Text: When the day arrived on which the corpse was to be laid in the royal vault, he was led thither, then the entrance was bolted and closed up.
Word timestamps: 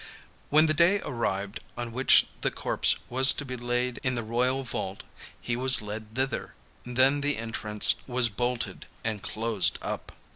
When 0.49 0.65
the 0.65 0.73
day 0.73 0.99
arrived 1.01 1.59
on 1.77 1.91
which 1.91 2.25
the 2.41 2.49
corpse 2.49 2.95
was 3.07 3.33
to 3.33 3.45
be 3.45 3.55
laid 3.55 3.99
in 4.01 4.15
the 4.15 4.23
royal 4.23 4.63
vault, 4.63 5.03
he 5.39 5.55
was 5.55 5.79
led 5.79 6.15
thither, 6.15 6.55
then 6.83 7.21
the 7.21 7.37
entrance 7.37 7.93
was 8.07 8.27
bolted 8.27 8.87
and 9.03 9.21
closed 9.21 9.77
up. 9.79 10.13